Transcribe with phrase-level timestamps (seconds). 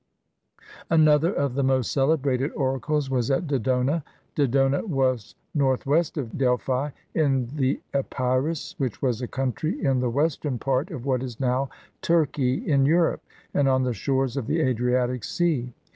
[0.89, 4.03] Another of the most celebrated oracles was at Do dona.
[4.35, 10.57] Dodona was northwest of Delphi, in the Epirus, which was a country in the western
[10.57, 11.69] part of what is now
[12.01, 13.21] Turkey in Europe,
[13.53, 15.71] and on the shores of the Adriatic Sea.